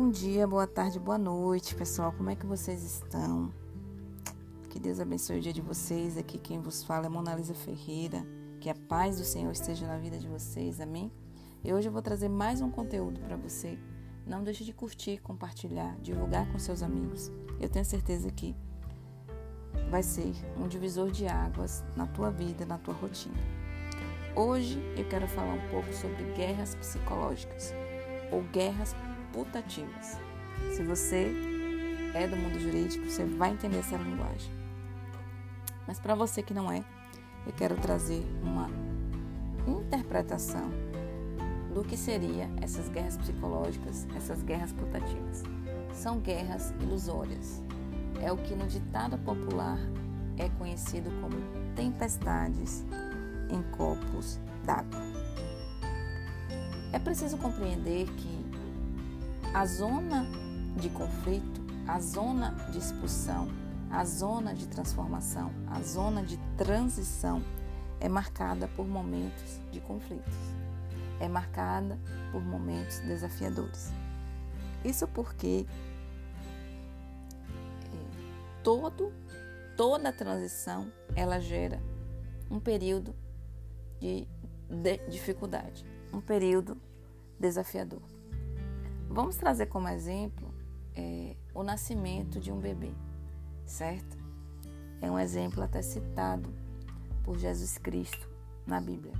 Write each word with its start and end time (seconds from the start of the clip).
Bom 0.00 0.10
dia, 0.10 0.46
boa 0.46 0.64
tarde, 0.64 0.96
boa 0.96 1.18
noite, 1.18 1.74
pessoal. 1.74 2.12
Como 2.12 2.30
é 2.30 2.36
que 2.36 2.46
vocês 2.46 2.84
estão? 2.84 3.52
Que 4.70 4.78
Deus 4.78 5.00
abençoe 5.00 5.38
o 5.38 5.40
dia 5.40 5.52
de 5.52 5.60
vocês. 5.60 6.16
Aqui 6.16 6.38
quem 6.38 6.60
vos 6.60 6.84
fala 6.84 7.06
é 7.06 7.08
Monalisa 7.08 7.52
Ferreira. 7.52 8.24
Que 8.60 8.70
a 8.70 8.76
paz 8.76 9.18
do 9.18 9.24
Senhor 9.24 9.50
esteja 9.50 9.88
na 9.88 9.98
vida 9.98 10.16
de 10.16 10.28
vocês. 10.28 10.80
Amém? 10.80 11.10
E 11.64 11.74
hoje 11.74 11.88
eu 11.88 11.92
vou 11.92 12.00
trazer 12.00 12.28
mais 12.28 12.60
um 12.60 12.70
conteúdo 12.70 13.18
para 13.18 13.36
você. 13.36 13.76
Não 14.24 14.44
deixe 14.44 14.62
de 14.62 14.72
curtir, 14.72 15.18
compartilhar, 15.18 15.98
divulgar 16.00 16.46
com 16.52 16.60
seus 16.60 16.80
amigos. 16.80 17.32
Eu 17.58 17.68
tenho 17.68 17.84
certeza 17.84 18.30
que 18.30 18.54
vai 19.90 20.04
ser 20.04 20.32
um 20.56 20.68
divisor 20.68 21.10
de 21.10 21.26
águas 21.26 21.84
na 21.96 22.06
tua 22.06 22.30
vida, 22.30 22.64
na 22.64 22.78
tua 22.78 22.94
rotina. 22.94 23.34
Hoje 24.36 24.80
eu 24.96 25.08
quero 25.08 25.26
falar 25.26 25.54
um 25.54 25.70
pouco 25.70 25.92
sobre 25.92 26.22
guerras 26.34 26.76
psicológicas 26.76 27.74
ou 28.30 28.44
guerras 28.52 28.94
putativas. 29.38 30.18
Se 30.74 30.82
você 30.82 31.32
é 32.12 32.26
do 32.26 32.36
mundo 32.36 32.58
jurídico, 32.58 33.08
você 33.08 33.24
vai 33.24 33.52
entender 33.52 33.78
essa 33.78 33.96
linguagem. 33.96 34.50
Mas 35.86 36.00
para 36.00 36.16
você 36.16 36.42
que 36.42 36.52
não 36.52 36.70
é, 36.72 36.84
eu 37.46 37.52
quero 37.52 37.76
trazer 37.76 38.26
uma 38.42 38.68
interpretação 39.64 40.68
do 41.72 41.84
que 41.84 41.96
seria 41.96 42.50
essas 42.60 42.88
guerras 42.88 43.16
psicológicas, 43.16 44.08
essas 44.16 44.42
guerras 44.42 44.72
putativas. 44.72 45.44
São 45.92 46.18
guerras 46.18 46.74
ilusórias. 46.80 47.62
É 48.20 48.32
o 48.32 48.36
que 48.36 48.56
no 48.56 48.66
ditado 48.66 49.16
popular 49.18 49.78
é 50.36 50.48
conhecido 50.58 51.10
como 51.20 51.36
tempestades 51.76 52.84
em 53.50 53.62
copos 53.76 54.40
d'água. 54.64 55.00
É 56.92 56.98
preciso 56.98 57.38
compreender 57.38 58.08
que 58.16 58.37
a 59.54 59.64
zona 59.64 60.26
de 60.76 60.90
conflito, 60.90 61.60
a 61.86 61.98
zona 62.00 62.50
de 62.70 62.78
expulsão, 62.78 63.48
a 63.90 64.04
zona 64.04 64.54
de 64.54 64.66
transformação, 64.68 65.50
a 65.68 65.80
zona 65.80 66.22
de 66.22 66.36
transição 66.56 67.42
é 67.98 68.08
marcada 68.08 68.68
por 68.68 68.86
momentos 68.86 69.58
de 69.72 69.80
conflitos, 69.80 70.34
é 71.18 71.28
marcada 71.28 71.98
por 72.30 72.42
momentos 72.42 73.00
desafiadores. 73.00 73.90
Isso 74.84 75.08
porque 75.08 75.66
é, 77.86 78.62
todo, 78.62 79.12
toda 79.76 80.12
transição 80.12 80.92
ela 81.16 81.40
gera 81.40 81.82
um 82.50 82.60
período 82.60 83.14
de, 83.98 84.28
de 84.68 84.98
dificuldade, 85.08 85.84
um 86.12 86.20
período 86.20 86.76
desafiador. 87.40 88.17
Vamos 89.08 89.36
trazer 89.36 89.66
como 89.66 89.88
exemplo 89.88 90.52
é, 90.94 91.34
o 91.54 91.62
nascimento 91.62 92.38
de 92.38 92.52
um 92.52 92.60
bebê, 92.60 92.92
certo? 93.64 94.18
É 95.00 95.10
um 95.10 95.18
exemplo 95.18 95.62
até 95.62 95.80
citado 95.80 96.52
por 97.24 97.38
Jesus 97.38 97.78
Cristo 97.78 98.28
na 98.66 98.80
Bíblia. 98.80 99.14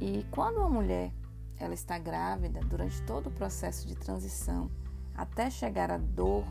E 0.00 0.24
quando 0.30 0.58
uma 0.58 0.70
mulher 0.70 1.12
ela 1.56 1.74
está 1.74 1.98
grávida, 1.98 2.60
durante 2.60 3.02
todo 3.02 3.28
o 3.28 3.32
processo 3.32 3.86
de 3.86 3.94
transição, 3.94 4.70
até 5.14 5.50
chegar 5.50 5.90
à 5.90 5.98
dor 5.98 6.44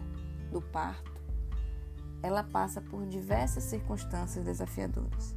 do 0.52 0.61
parto, 0.61 1.11
ela 2.21 2.44
passa 2.44 2.81
por 2.81 3.05
diversas 3.05 3.64
circunstâncias 3.64 4.45
desafiadoras. 4.45 5.36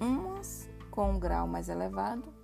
Umas 0.00 0.68
com 0.90 1.12
um 1.12 1.18
grau 1.18 1.46
mais 1.46 1.68
elevado 1.68 2.35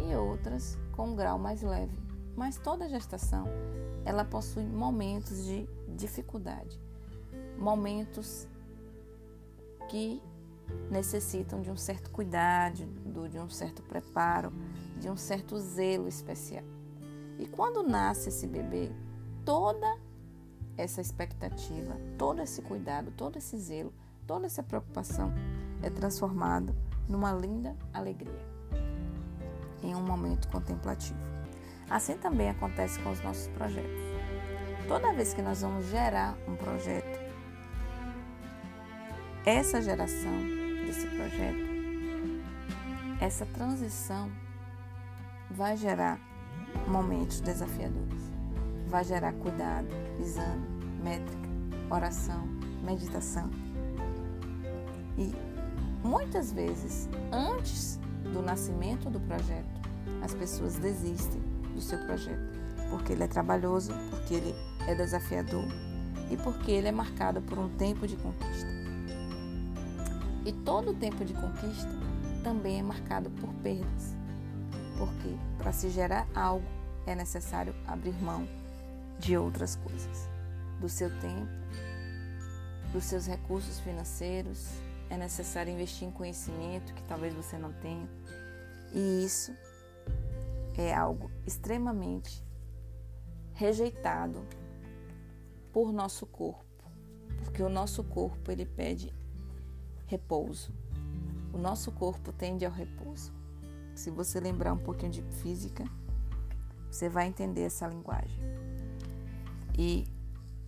e 0.00 0.14
outras 0.14 0.78
com 0.92 1.08
um 1.08 1.16
grau 1.16 1.38
mais 1.38 1.62
leve. 1.62 1.96
Mas 2.36 2.58
toda 2.58 2.88
gestação 2.88 3.46
ela 4.04 4.24
possui 4.24 4.64
momentos 4.64 5.44
de 5.44 5.68
dificuldade, 5.88 6.80
momentos 7.58 8.46
que 9.88 10.20
necessitam 10.90 11.60
de 11.60 11.70
um 11.70 11.76
certo 11.76 12.10
cuidado, 12.10 12.86
de 13.30 13.38
um 13.38 13.48
certo 13.48 13.82
preparo, 13.82 14.52
de 14.98 15.08
um 15.08 15.16
certo 15.16 15.58
zelo 15.58 16.08
especial. 16.08 16.64
E 17.38 17.46
quando 17.46 17.82
nasce 17.82 18.28
esse 18.28 18.46
bebê, 18.46 18.90
toda 19.44 19.98
essa 20.76 21.00
expectativa, 21.00 21.96
todo 22.18 22.40
esse 22.40 22.62
cuidado, 22.62 23.10
todo 23.12 23.36
esse 23.36 23.56
zelo, 23.58 23.92
toda 24.26 24.46
essa 24.46 24.62
preocupação 24.62 25.32
é 25.82 25.90
transformada 25.90 26.74
numa 27.08 27.32
linda 27.32 27.76
alegria 27.92 28.53
em 29.94 29.96
um 29.96 30.04
momento 30.04 30.48
contemplativo. 30.48 31.18
Assim 31.88 32.16
também 32.16 32.50
acontece 32.50 32.98
com 33.00 33.10
os 33.10 33.20
nossos 33.22 33.48
projetos. 33.48 34.02
Toda 34.88 35.12
vez 35.12 35.32
que 35.32 35.40
nós 35.40 35.62
vamos 35.62 35.86
gerar 35.86 36.36
um 36.48 36.56
projeto, 36.56 37.22
essa 39.46 39.80
geração 39.80 40.32
desse 40.84 41.06
projeto, 41.06 41.74
essa 43.20 43.46
transição 43.46 44.30
vai 45.50 45.76
gerar 45.76 46.18
momentos 46.86 47.40
desafiadores. 47.40 48.22
Vai 48.88 49.04
gerar 49.04 49.32
cuidado, 49.34 49.88
exame, 50.20 50.66
métrica, 51.02 51.48
oração, 51.90 52.46
meditação. 52.82 53.50
E 55.16 55.34
muitas 56.06 56.52
vezes, 56.52 57.08
antes 57.32 57.98
do 58.32 58.42
nascimento 58.42 59.08
do 59.08 59.20
projeto, 59.20 59.83
as 60.24 60.32
pessoas 60.32 60.76
desistem 60.76 61.42
do 61.74 61.82
seu 61.82 61.98
projeto, 61.98 62.40
porque 62.88 63.12
ele 63.12 63.24
é 63.24 63.28
trabalhoso, 63.28 63.92
porque 64.08 64.34
ele 64.34 64.54
é 64.88 64.94
desafiador 64.94 65.66
e 66.30 66.36
porque 66.38 66.70
ele 66.70 66.88
é 66.88 66.92
marcado 66.92 67.42
por 67.42 67.58
um 67.58 67.68
tempo 67.76 68.08
de 68.08 68.16
conquista. 68.16 68.70
E 70.46 70.52
todo 70.64 70.94
tempo 70.94 71.26
de 71.26 71.34
conquista 71.34 71.90
também 72.42 72.80
é 72.80 72.82
marcado 72.82 73.30
por 73.32 73.52
perdas, 73.56 74.16
porque 74.96 75.36
para 75.58 75.72
se 75.72 75.90
gerar 75.90 76.26
algo 76.34 76.64
é 77.06 77.14
necessário 77.14 77.74
abrir 77.86 78.14
mão 78.22 78.48
de 79.18 79.36
outras 79.36 79.76
coisas, 79.76 80.30
do 80.80 80.88
seu 80.88 81.10
tempo, 81.20 81.52
dos 82.94 83.04
seus 83.04 83.26
recursos 83.26 83.78
financeiros, 83.80 84.70
é 85.10 85.18
necessário 85.18 85.70
investir 85.70 86.08
em 86.08 86.10
conhecimento 86.10 86.94
que 86.94 87.02
talvez 87.02 87.34
você 87.34 87.58
não 87.58 87.72
tenha. 87.74 88.08
E 88.90 89.22
isso 89.22 89.52
é 90.82 90.94
algo 90.94 91.30
extremamente 91.46 92.44
rejeitado 93.52 94.44
por 95.72 95.92
nosso 95.92 96.26
corpo, 96.26 96.64
porque 97.38 97.62
o 97.62 97.68
nosso 97.68 98.02
corpo 98.04 98.50
ele 98.50 98.66
pede 98.66 99.12
repouso. 100.06 100.72
O 101.52 101.58
nosso 101.58 101.92
corpo 101.92 102.32
tende 102.32 102.64
ao 102.64 102.72
repouso. 102.72 103.32
Se 103.94 104.10
você 104.10 104.40
lembrar 104.40 104.72
um 104.72 104.78
pouquinho 104.78 105.12
de 105.12 105.22
física, 105.22 105.84
você 106.90 107.08
vai 107.08 107.26
entender 107.26 107.62
essa 107.62 107.86
linguagem. 107.86 108.40
E 109.76 110.04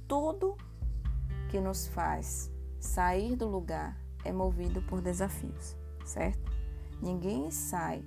tudo 0.06 0.56
que 1.48 1.60
nos 1.60 1.86
faz 1.88 2.50
sair 2.78 3.36
do 3.36 3.48
lugar 3.48 4.00
é 4.24 4.32
movido 4.32 4.82
por 4.82 5.00
desafios, 5.00 5.76
certo? 6.04 6.52
Ninguém 7.00 7.50
sai 7.50 8.04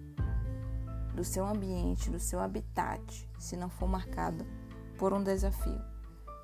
do 1.19 1.25
seu 1.25 1.45
ambiente, 1.45 2.09
do 2.09 2.17
seu 2.17 2.39
habitat, 2.39 3.29
se 3.37 3.57
não 3.57 3.69
for 3.69 3.89
marcado 3.89 4.45
por 4.97 5.11
um 5.11 5.21
desafio. 5.21 5.81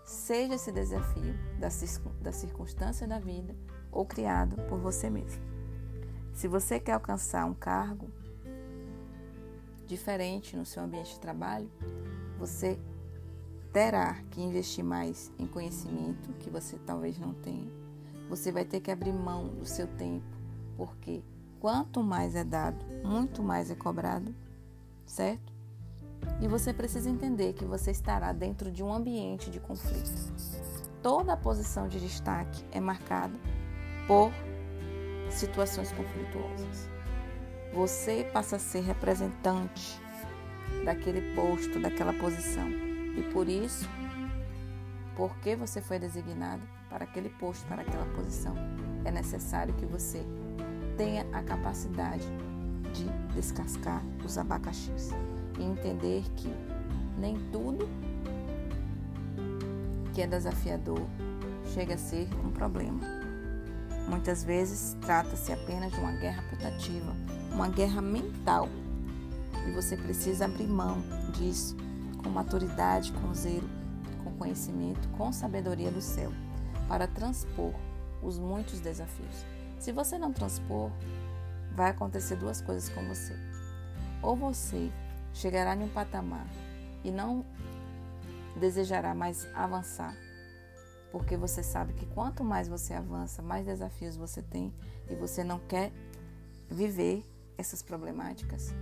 Seja 0.04 0.56
esse 0.56 0.70
desafio 0.70 1.34
da, 1.58 1.70
circunstância 2.34 3.08
da 3.08 3.18
vida 3.18 3.56
ou 3.90 4.06
criado 4.06 4.58
por 4.68 4.78
você 4.78 5.10
mesmo. 5.10 5.42
Se 6.34 6.50
você 6.50 6.78
quer 6.78 6.92
alcançar 6.92 7.46
um 7.46 7.54
cargo 7.54 8.10
diferente 9.88 10.58
no 10.58 10.66
seu 10.66 10.84
ambiente 10.84 11.14
de 11.14 11.22
trabalho, 11.22 11.72
você 12.38 12.78
terá 13.72 14.16
que 14.32 14.42
investir 14.42 14.84
mais 14.84 15.32
em 15.40 15.48
conhecimento 15.48 16.34
que 16.34 16.50
você 16.50 16.78
talvez 16.80 17.18
não 17.18 17.34
tenha 17.34 17.72
você 18.28 18.52
vai 18.52 18.66
ter 18.66 18.80
que 18.80 18.92
abrir 18.92 19.14
mão 19.14 19.48
do 19.48 19.66
seu 19.66 19.88
tempo, 19.88 20.26
porque 20.76 21.24
quanto 21.60 22.02
mais 22.02 22.36
é 22.36 22.44
dado, 22.44 22.84
muito 23.04 23.44
mais 23.44 23.70
é 23.70 23.76
cobrado, 23.76 24.34
certo? 25.06 25.54
E 26.42 26.48
você 26.48 26.74
precisa 26.74 27.10
entender 27.10 27.54
que 27.54 27.66
você 27.66 27.92
estará 27.92 28.34
dentro 28.34 28.72
de 28.72 28.84
um 28.84 28.94
ambiente 28.94 29.50
de 29.50 29.60
conflito. 29.60 30.12
Toda 31.02 31.34
a 31.34 31.38
posição 31.38 31.88
de 31.88 32.00
destaque 32.00 32.64
é 32.72 32.80
marcada 32.80 33.34
por 34.08 34.32
situações 35.30 35.92
conflituosas. 35.92 36.90
Você 37.74 38.30
passa 38.34 38.56
a 38.56 38.60
ser 38.60 38.82
representante 38.82 40.00
daquele 40.84 41.36
posto, 41.36 41.80
daquela 41.80 42.14
posição. 42.14 42.70
E 42.70 43.30
por 43.32 43.48
isso, 43.48 43.88
porque 45.16 45.56
você 45.56 45.82
foi 45.82 46.00
designado, 46.00 46.64
para 46.90 47.04
aquele 47.04 47.30
posto, 47.30 47.66
para 47.68 47.82
aquela 47.82 48.06
posição. 48.14 48.56
É 49.04 49.12
necessário 49.12 49.74
que 49.76 49.86
você 49.86 50.26
tenha 50.98 51.26
a 51.34 51.44
capacidade 51.44 52.26
de 52.96 53.06
descascar 53.34 54.02
os 54.24 54.38
abacaxis 54.38 55.12
e 55.60 55.64
entender 55.64 56.24
que 56.36 56.50
Nem 57.18 57.38
tudo 57.52 57.88
que 60.14 60.22
é 60.22 60.28
desafiador 60.28 61.00
chega 61.74 61.96
a 61.96 61.98
ser 61.98 62.28
um 62.44 62.52
problema. 62.52 63.00
Muitas 64.08 64.44
vezes 64.44 64.96
trata-se 65.02 65.52
apenas 65.52 65.92
de 65.92 66.00
uma 66.00 66.12
guerra 66.12 66.44
putativa, 66.50 67.16
uma 67.52 67.68
guerra 67.70 68.02
mental. 68.02 68.70
E 69.68 69.72
você 69.72 69.98
precisa 69.98 70.46
abrir 70.46 70.68
mão 70.68 71.02
disso 71.34 71.76
com 72.22 72.30
maturidade, 72.30 73.12
com 73.14 73.34
zelo, 73.34 73.68
com 74.24 74.32
conhecimento, 74.34 75.08
com 75.18 75.32
sabedoria 75.32 75.92
do 75.92 76.02
céu, 76.02 76.32
para 76.88 77.08
transpor 77.08 77.74
os 78.22 78.38
muitos 78.38 78.80
desafios. 78.80 79.46
Se 79.80 79.92
você 79.92 80.18
não 80.18 80.32
transpor, 80.32 80.92
vai 81.76 81.92
acontecer 81.92 82.38
duas 82.38 82.62
coisas 82.62 82.90
com 82.90 83.06
você. 83.08 83.34
Ou 84.22 84.36
você 84.36 84.90
chegará 85.34 85.76
em 85.76 85.84
um 85.84 85.90
patamar 85.90 86.48
e 87.04 87.12
não 87.12 87.46
desejará 88.56 89.14
mais 89.14 89.46
avançar, 89.54 90.16
porque 91.12 91.36
você 91.36 91.62
sabe 91.62 91.94
que 91.94 92.06
quanto 92.08 92.44
mais 92.44 92.68
você 92.68 92.94
avança, 92.94 93.42
mais 93.42 93.66
desafios 93.66 94.16
você 94.16 94.42
tem 94.42 94.74
e 95.10 95.16
você 95.16 95.44
não 95.44 95.60
quer 95.60 95.92
viver 96.70 97.24
essas 97.58 97.82
problemáticas. 97.82 98.74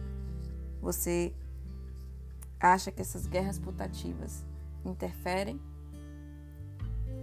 Você 0.79 1.33
acha 2.59 2.91
que 2.91 3.01
essas 3.01 3.25
guerras 3.25 3.57
putativas 3.57 4.45
interferem 4.85 5.59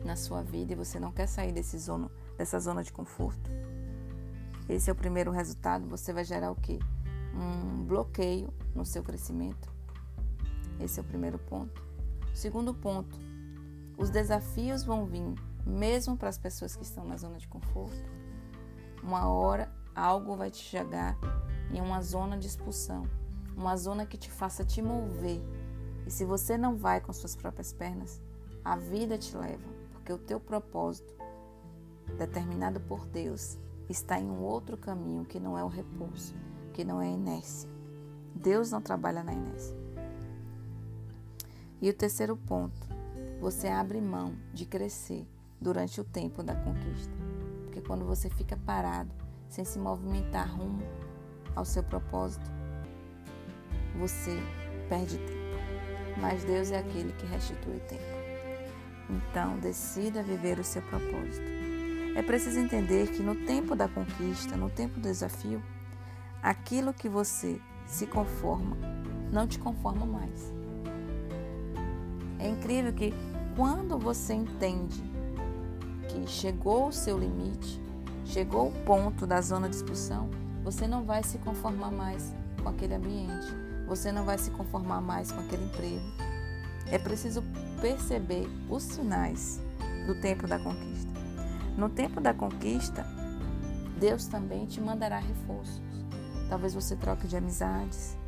na 0.05 0.17
sua 0.17 0.43
vida 0.43 0.73
e 0.73 0.77
você 0.77 0.99
não 0.99 1.13
quer 1.13 1.27
sair 1.27 1.53
desse 1.53 1.79
dessa 2.37 2.59
zona 2.59 2.83
de 2.83 2.93
conforto. 2.93 3.51
Esse 4.71 4.89
é 4.89 4.93
o 4.93 4.97
primeiro 4.97 5.33
resultado. 5.33 5.89
Você 5.89 6.13
vai 6.13 6.23
gerar 6.23 6.53
o 6.53 6.55
quê? 6.55 6.79
Um 7.35 7.85
bloqueio 7.85 8.55
no 8.73 8.85
seu 8.85 9.03
crescimento. 9.03 9.69
Esse 10.79 11.01
é 11.01 11.03
o 11.03 11.05
primeiro 11.05 11.41
ponto. 11.41 11.83
Segundo 12.33 12.73
ponto, 12.73 13.19
os 13.99 14.11
desafios 14.11 14.85
vão 14.85 15.07
vir 15.07 15.35
mesmo 15.67 16.17
para 16.17 16.29
as 16.29 16.39
pessoas 16.39 16.77
que 16.77 16.85
estão 16.85 17.05
na 17.05 17.17
zona 17.17 17.37
de 17.37 17.49
conforto. 17.49 18.09
Uma 19.03 19.29
hora 19.29 19.69
algo 19.93 20.37
vai 20.37 20.53
te 20.53 20.63
chegar 20.63 21.19
em 21.73 21.81
uma 21.81 22.01
zona 22.01 22.39
de 22.39 22.47
expulsão, 22.47 23.03
uma 23.57 23.77
zona 23.77 24.07
que 24.07 24.17
te 24.17 24.31
faça 24.31 24.65
te 24.65 24.81
mover. 24.81 25.43
E 26.07 26.13
se 26.13 26.25
você 26.25 26.57
não 26.57 26.77
vai 26.77 27.01
com 27.01 27.13
suas 27.13 27.35
próprias 27.35 27.73
pernas, 27.73 28.23
a 28.65 28.77
vida 28.77 29.19
te 29.19 29.37
leva, 29.37 29.69
porque 29.91 30.13
o 30.13 30.19
teu 30.19 30.39
propósito, 30.39 31.13
determinado 32.17 32.79
por 32.79 33.05
Deus, 33.07 33.59
está 33.93 34.19
em 34.21 34.31
um 34.31 34.41
outro 34.41 34.77
caminho 34.77 35.25
que 35.25 35.41
não 35.41 35.59
é 35.59 35.65
o 35.65 35.69
repouso, 35.69 36.35
que 36.73 36.85
não 36.85 37.01
é 37.01 37.07
a 37.07 37.13
inércia. 37.13 37.69
Deus 38.35 38.71
não 38.71 38.81
trabalha 38.81 39.23
na 39.23 39.33
inércia. 39.33 39.77
E 41.83 41.89
o 41.89 41.95
terceiro 41.95 42.37
ponto, 42.37 42.87
você 43.41 43.69
abre 43.69 44.01
mão 44.01 44.35
de 44.53 44.67
crescer 44.67 45.27
durante 45.61 46.01
o 46.01 46.05
tempo 46.05 46.43
da 46.43 46.55
conquista. 46.55 47.13
Porque 47.65 47.81
quando 47.81 48.05
você 48.05 48.29
fica 48.31 48.57
parado, 48.57 49.11
sem 49.49 49.65
se 49.65 49.79
movimentar 49.79 50.55
rumo 50.55 50.83
ao 51.57 51.65
seu 51.65 51.83
propósito, 51.83 52.51
você 53.99 54.39
perde 54.89 55.19
tempo. 55.19 56.21
Mas 56.21 56.45
Deus 56.45 56.71
é 56.71 56.79
aquele 56.79 57.13
que 57.15 57.27
restitui 57.27 57.81
tempo. 57.81 58.21
Então, 59.09 59.59
decida 59.59 60.23
viver 60.23 60.59
o 60.59 60.65
seu 60.65 60.83
propósito. 60.83 61.60
É 62.15 62.23
preciso 62.23 62.59
entender 62.59 63.09
que 63.09 63.23
no 63.23 63.35
tempo 63.35 63.75
da 63.75 63.89
conquista, 63.89 64.57
no 64.57 64.69
tempo 64.69 64.95
do 64.95 65.03
desafio, 65.03 65.63
aquilo 66.43 66.93
que 66.93 67.09
você 67.09 67.61
se 67.87 68.07
conforma 68.07 68.77
não 69.33 69.47
te 69.47 69.59
conforma 69.59 70.05
mais. 70.05 70.53
É 72.39 72.49
incrível 72.49 72.93
que 72.93 73.15
quando 73.57 73.99
você 73.99 74.35
entende 74.35 75.03
que 76.09 76.27
chegou 76.27 76.89
o 76.89 76.93
seu 76.93 77.19
limite, 77.19 77.81
chegou 78.25 78.69
o 78.69 78.85
ponto 78.85 79.27
da 79.27 79.41
zona 79.41 79.69
de 79.69 79.77
expulsão, 79.77 80.29
você 80.65 80.87
não 80.87 81.05
vai 81.05 81.23
se 81.23 81.39
conformar 81.39 81.91
mais 81.91 82.35
com 82.63 82.69
aquele 82.69 82.95
ambiente, 82.95 83.47
você 83.87 84.11
não 84.11 84.25
vai 84.25 84.39
se 84.39 84.51
conformar 84.51 85.01
mais 85.01 85.31
com 85.31 85.41
aquele 85.41 85.65
emprego. 85.65 86.05
É 86.91 86.99
preciso 86.99 87.43
perceber 87.81 88.49
os 88.69 88.83
sinais 88.83 89.61
do 90.07 90.15
tempo 90.21 90.47
da 90.47 90.59
conquista. 90.59 91.10
No 91.81 91.89
tempo 91.89 92.21
da 92.21 92.35
conquista, 92.35 93.07
Deus 93.99 94.27
também 94.27 94.67
te 94.67 94.83
mandará 94.83 95.19
reforços. 95.19 95.81
Talvez 96.47 96.75
você 96.75 96.95
troque 96.95 97.27
de 97.27 97.39
amizades, 97.39 98.19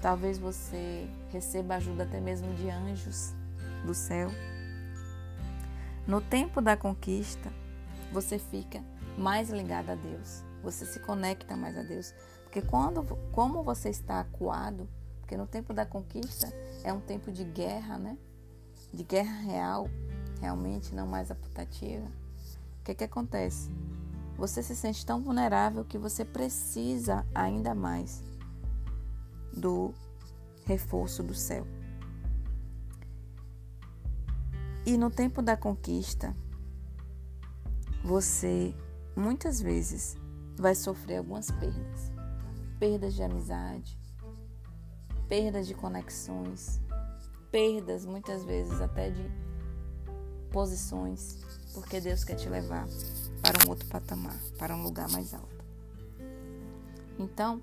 talvez 0.00 0.38
você 0.38 1.06
receba 1.28 1.74
ajuda 1.74 2.04
até 2.04 2.22
mesmo 2.22 2.54
de 2.54 2.70
anjos 2.70 3.34
do 3.84 3.92
céu. 3.92 4.30
No 6.06 6.22
tempo 6.22 6.62
da 6.62 6.74
conquista, 6.74 7.52
você 8.10 8.38
fica 8.38 8.82
mais 9.18 9.50
ligado 9.50 9.90
a 9.90 9.94
Deus, 9.94 10.42
você 10.62 10.86
se 10.86 10.98
conecta 11.00 11.54
mais 11.54 11.76
a 11.76 11.82
Deus, 11.82 12.14
porque 12.44 12.62
quando, 12.62 13.04
como 13.30 13.62
você 13.62 13.90
está 13.90 14.20
acuado, 14.20 14.88
porque 15.20 15.36
no 15.36 15.46
tempo 15.46 15.74
da 15.74 15.84
conquista 15.84 16.50
é 16.82 16.94
um 16.94 17.00
tempo 17.00 17.30
de 17.30 17.44
guerra, 17.44 17.98
né? 17.98 18.16
De 18.90 19.04
guerra 19.04 19.38
real, 19.42 19.86
realmente 20.40 20.94
não 20.94 21.06
mais 21.06 21.30
a 21.30 21.34
putativa. 21.34 22.06
O 22.06 22.25
que 22.86 22.94
que 22.94 23.04
acontece? 23.04 23.68
Você 24.36 24.62
se 24.62 24.76
sente 24.76 25.04
tão 25.04 25.20
vulnerável 25.20 25.84
que 25.84 25.98
você 25.98 26.24
precisa 26.24 27.26
ainda 27.34 27.74
mais 27.74 28.22
do 29.52 29.92
reforço 30.64 31.20
do 31.22 31.34
céu. 31.34 31.66
E 34.84 34.96
no 34.96 35.10
tempo 35.10 35.42
da 35.42 35.56
conquista, 35.56 36.36
você 38.04 38.72
muitas 39.16 39.60
vezes 39.60 40.16
vai 40.56 40.76
sofrer 40.76 41.16
algumas 41.16 41.50
perdas. 41.50 42.12
Perdas 42.78 43.14
de 43.14 43.22
amizade, 43.22 43.98
perdas 45.28 45.66
de 45.66 45.74
conexões, 45.74 46.80
perdas 47.50 48.04
muitas 48.04 48.44
vezes 48.44 48.80
até 48.80 49.10
de 49.10 49.28
posições, 50.52 51.55
porque 51.76 52.00
Deus 52.00 52.24
quer 52.24 52.36
te 52.36 52.48
levar 52.48 52.88
para 53.42 53.66
um 53.66 53.68
outro 53.68 53.86
patamar, 53.88 54.34
para 54.58 54.74
um 54.74 54.82
lugar 54.82 55.10
mais 55.10 55.34
alto. 55.34 55.62
Então, 57.18 57.60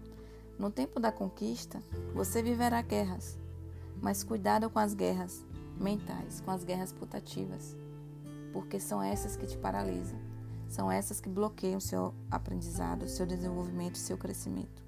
no 0.58 0.70
tempo 0.70 1.00
da 1.00 1.12
conquista, 1.12 1.82
você 2.14 2.44
viverá 2.44 2.80
guerras, 2.84 3.40
mas 4.00 4.24
cuidado 4.24 4.70
com 4.70 4.78
as 4.78 4.94
guerras 4.94 5.44
mentais, 5.80 6.42
com 6.42 6.52
as 6.52 6.64
guerras 6.64 6.94
putativas, 6.94 7.76
porque 8.54 8.80
são 8.80 9.02
essas 9.02 9.36
que 9.36 9.48
te 9.48 9.58
paralisam, 9.58 10.20
são 10.70 10.92
essas 10.92 11.20
que 11.20 11.28
bloqueiam 11.28 11.80
o 11.80 11.82
seu 11.82 12.14
aprendizado, 12.30 13.06
o 13.06 13.10
seu 13.10 13.26
desenvolvimento, 13.26 13.96
o 13.96 14.00
seu 14.00 14.16
crescimento. 14.16 14.84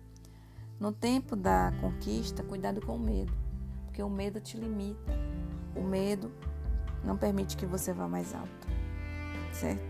No 0.79 0.91
tempo 0.91 1.35
da 1.35 1.73
conquista, 1.81 2.43
cuidado 2.43 2.79
com 2.79 2.95
o 2.95 2.99
medo, 2.99 3.33
porque 3.85 4.03
o 4.03 4.09
medo 4.09 4.39
te 4.39 4.55
limita. 4.55 5.13
O 5.75 5.81
medo 5.81 6.31
não 7.03 7.17
permite 7.17 7.57
que 7.57 7.65
você 7.65 7.91
vá 7.91 8.07
mais 8.07 8.35
alto, 8.35 8.67
certo? 9.55 9.81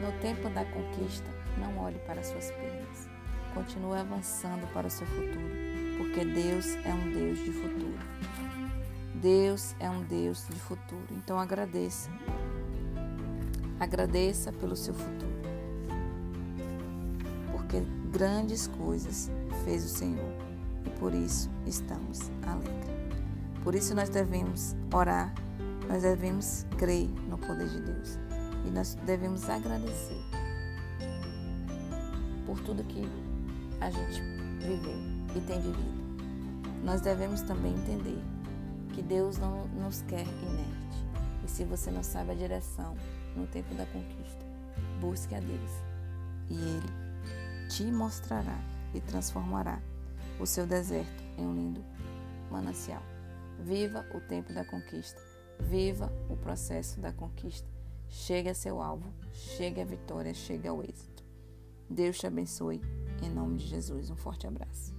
No 0.00 0.10
tempo 0.20 0.48
da 0.48 0.64
conquista, 0.64 1.30
não 1.58 1.78
olhe 1.78 1.98
para 2.00 2.22
suas 2.22 2.50
perdas. 2.50 3.08
Continue 3.54 3.98
avançando 3.98 4.66
para 4.72 4.86
o 4.86 4.90
seu 4.90 5.06
futuro, 5.06 5.54
porque 5.98 6.24
Deus 6.24 6.74
é 6.84 6.92
um 6.92 7.12
Deus 7.12 7.38
de 7.38 7.52
futuro. 7.52 7.98
Deus 9.14 9.76
é 9.78 9.88
um 9.90 10.02
Deus 10.02 10.46
de 10.48 10.58
futuro. 10.58 11.06
Então 11.10 11.38
agradeça. 11.38 12.10
Agradeça 13.78 14.52
pelo 14.52 14.74
seu 14.74 14.94
futuro. 14.94 15.42
Porque 17.52 17.80
grandes 18.10 18.66
coisas 18.66 19.30
fez 19.64 19.84
o 19.84 19.88
Senhor 19.88 20.32
e 20.86 20.90
por 20.98 21.14
isso 21.14 21.50
estamos 21.66 22.30
alegres. 22.46 22.92
Por 23.62 23.74
isso 23.74 23.94
nós 23.94 24.08
devemos 24.08 24.74
orar, 24.92 25.32
nós 25.88 26.02
devemos 26.02 26.66
crer 26.76 27.08
no 27.28 27.38
poder 27.38 27.68
de 27.68 27.80
Deus 27.80 28.21
e 28.66 28.70
nós 28.70 28.94
devemos 29.06 29.48
agradecer 29.48 30.20
por 32.46 32.60
tudo 32.60 32.84
que 32.84 33.02
a 33.80 33.90
gente 33.90 34.20
viveu 34.60 34.96
e 35.36 35.40
tem 35.40 35.60
vivido. 35.60 36.02
Nós 36.84 37.00
devemos 37.00 37.42
também 37.42 37.74
entender 37.74 38.22
que 38.94 39.02
Deus 39.02 39.38
não 39.38 39.66
nos 39.68 40.02
quer 40.02 40.26
inerte. 40.26 41.06
E 41.44 41.48
se 41.48 41.64
você 41.64 41.90
não 41.90 42.02
sabe 42.02 42.32
a 42.32 42.34
direção 42.34 42.96
no 43.36 43.46
tempo 43.46 43.74
da 43.74 43.86
conquista, 43.86 44.44
busque 45.00 45.34
a 45.34 45.40
Deus 45.40 45.70
e 46.50 46.54
Ele 46.54 47.68
te 47.68 47.84
mostrará 47.84 48.58
e 48.94 49.00
transformará 49.00 49.80
o 50.38 50.46
seu 50.46 50.66
deserto 50.66 51.22
em 51.38 51.46
um 51.46 51.54
lindo 51.54 51.84
manancial. 52.50 53.02
Viva 53.60 54.04
o 54.14 54.20
tempo 54.20 54.52
da 54.52 54.64
conquista, 54.64 55.20
viva 55.58 56.12
o 56.28 56.36
processo 56.36 57.00
da 57.00 57.12
conquista. 57.12 57.71
Chegue 58.14 58.50
a 58.50 58.54
seu 58.54 58.82
alvo, 58.82 59.10
chegue 59.32 59.80
à 59.80 59.84
vitória, 59.86 60.34
chegue 60.34 60.68
ao 60.68 60.82
êxito. 60.82 61.24
Deus 61.88 62.18
te 62.18 62.26
abençoe. 62.26 62.78
Em 63.22 63.30
nome 63.30 63.56
de 63.56 63.66
Jesus, 63.66 64.10
um 64.10 64.16
forte 64.16 64.46
abraço. 64.46 64.94